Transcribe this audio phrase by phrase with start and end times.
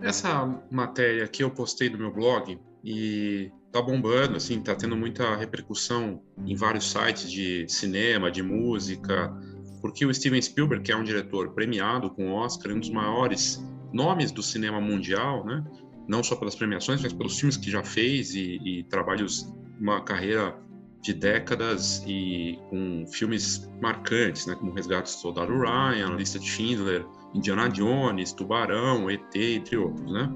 [0.00, 5.36] Essa matéria que eu postei no meu blog e tá bombando, assim, tá tendo muita
[5.36, 9.32] repercussão em vários sites de cinema, de música,
[9.80, 14.30] porque o Steven Spielberg, que é um diretor premiado com Oscar, um dos maiores nomes
[14.30, 15.64] do cinema mundial, né?
[16.06, 20.56] Não só pelas premiações, mas pelos filmes que já fez e, e trabalhos, uma carreira
[21.00, 24.54] de décadas e com filmes marcantes, né?
[24.54, 30.30] Como Resgate do Soldado Ryan, Lista de Schindler, Indiana Jones, Tubarão, ET, entre outros, né?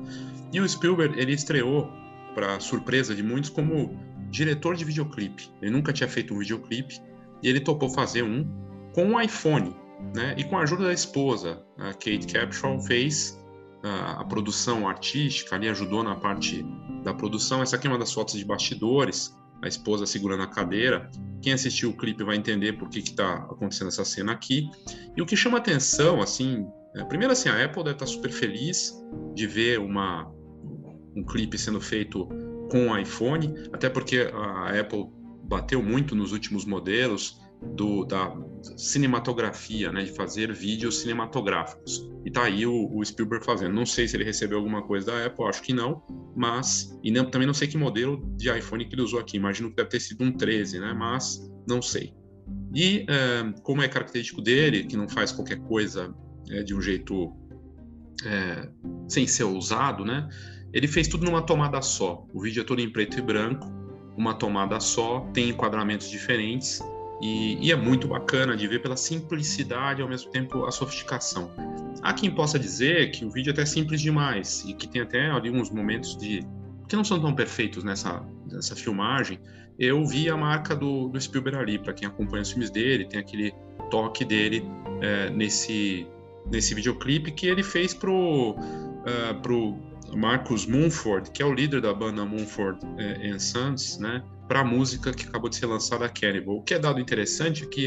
[0.52, 1.90] E o Spielberg, ele estreou,
[2.34, 3.98] para surpresa de muitos, como
[4.30, 5.50] diretor de videoclipe.
[5.60, 6.98] Ele nunca tinha feito um videoclipe
[7.42, 8.48] e ele topou fazer um
[8.94, 9.74] com um iPhone,
[10.14, 10.34] né?
[10.38, 13.38] E com a ajuda da esposa, a Kate Capshaw, fez
[13.82, 16.64] a, a produção artística, ali ajudou na parte
[17.02, 17.62] da produção.
[17.62, 21.08] Essa aqui é uma das fotos de bastidores, a esposa segurando a cadeira.
[21.40, 24.68] Quem assistiu o clipe vai entender por que está acontecendo essa cena aqui.
[25.16, 26.66] E o que chama atenção, assim,
[26.96, 28.94] é, primeiro assim, a Apple deve estar tá super feliz
[29.34, 30.30] de ver uma,
[31.16, 32.28] um clipe sendo feito
[32.70, 35.06] com o iPhone, até porque a Apple
[35.44, 37.40] bateu muito nos últimos modelos
[37.74, 38.34] do, da
[38.76, 42.08] cinematografia, né, de fazer vídeos cinematográficos.
[42.24, 43.74] E tá aí o, o, Spielberg fazendo.
[43.74, 46.02] Não sei se ele recebeu alguma coisa da Apple, acho que não,
[46.36, 49.36] mas e não, também não sei que modelo de iPhone que ele usou aqui.
[49.36, 52.14] Imagino que deve ter sido um 13, né, mas não sei.
[52.74, 56.14] E é, como é característico dele, que não faz qualquer coisa
[56.50, 57.34] é, de um jeito
[58.24, 58.68] é,
[59.08, 60.28] sem ser ousado, né?
[60.72, 62.26] Ele fez tudo numa tomada só.
[62.32, 63.70] O vídeo é todo em preto e branco,
[64.16, 66.82] uma tomada só, tem enquadramentos diferentes
[67.22, 71.52] e, e, é muito bacana de ver pela simplicidade e ao mesmo tempo a sofisticação.
[72.02, 75.30] Há quem possa dizer que o vídeo é até simples demais e que tem até
[75.30, 76.44] ali uns momentos de
[76.88, 79.38] que não são tão perfeitos nessa, nessa filmagem.
[79.78, 83.20] Eu vi a marca do, do Spielberg ali, para quem acompanha os filmes dele, tem
[83.20, 83.54] aquele
[83.88, 84.64] toque dele
[85.00, 86.06] é, nesse,
[86.50, 89.78] nesse videoclipe que ele fez pro, uh, pro
[90.16, 94.22] Marcus Mumford, que é o líder da banda Mumford é, Sons, né?
[94.52, 96.56] para a música que acabou de ser lançada, Cannibal.
[96.56, 97.86] O que é dado interessante é que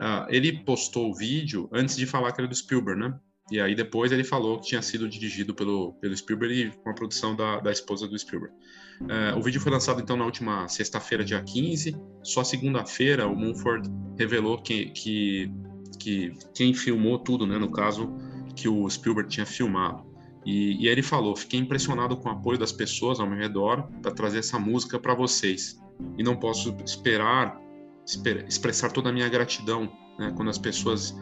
[0.00, 3.14] uh, ele postou o vídeo antes de falar que era do Spielberg, né?
[3.50, 6.94] E aí depois ele falou que tinha sido dirigido pelo, pelo Spielberg e com a
[6.94, 8.54] produção da, da esposa do Spielberg.
[9.02, 11.94] Uh, o vídeo foi lançado então na última sexta-feira, dia 15.
[12.22, 13.86] Só segunda-feira o Mumford
[14.18, 15.52] revelou que, que,
[15.98, 17.58] que quem filmou tudo, né?
[17.58, 18.10] No caso,
[18.56, 20.13] que o Spielberg tinha filmado.
[20.44, 24.12] E, e ele falou: fiquei impressionado com o apoio das pessoas ao meu redor para
[24.12, 25.80] trazer essa música para vocês.
[26.18, 27.60] E não posso esperar
[28.06, 31.16] esper, expressar toda a minha gratidão né, quando as pessoas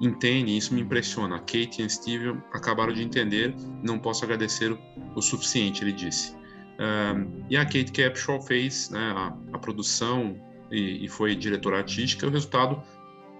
[0.00, 0.56] entendem.
[0.56, 1.36] Isso me impressiona.
[1.36, 3.54] A Kate e Steve acabaram de entender.
[3.82, 4.76] Não posso agradecer
[5.14, 6.36] o suficiente, ele disse.
[6.78, 10.40] Um, e a Kate Capshaw fez né, a, a, produção
[10.70, 12.26] e, e foi diretora artística.
[12.26, 12.80] O resultado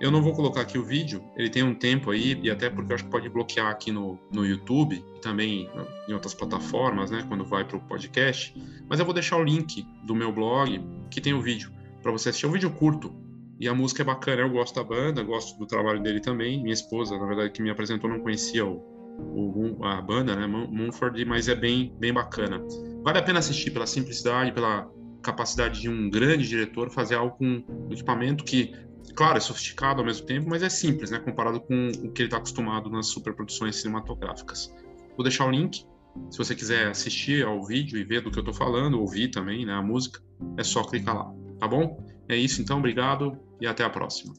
[0.00, 2.92] eu não vou colocar aqui o vídeo, ele tem um tempo aí, e até porque
[2.92, 5.68] eu acho que pode bloquear aqui no, no YouTube e também
[6.08, 8.54] em outras plataformas, né, quando vai para o podcast.
[8.88, 11.72] Mas eu vou deixar o link do meu blog, que tem o vídeo,
[12.02, 12.46] para você assistir.
[12.46, 13.12] É um vídeo curto
[13.58, 14.42] e a música é bacana.
[14.42, 16.62] Eu gosto da banda, gosto do trabalho dele também.
[16.62, 18.76] Minha esposa, na verdade, que me apresentou, não conhecia o,
[19.18, 22.62] o a banda, né, Mumford, mas é bem, bem bacana.
[23.02, 24.88] Vale a pena assistir pela simplicidade, pela
[25.22, 28.72] capacidade de um grande diretor fazer algo com um equipamento que
[29.14, 32.26] claro, é sofisticado ao mesmo tempo, mas é simples, né, comparado com o que ele
[32.26, 34.74] está acostumado nas superproduções cinematográficas.
[35.16, 35.84] Vou deixar o link,
[36.30, 39.64] se você quiser assistir ao vídeo e ver do que eu estou falando, ouvir também,
[39.64, 40.20] né, a música,
[40.56, 42.04] é só clicar lá, tá bom?
[42.28, 44.34] É isso então, obrigado e até a próxima.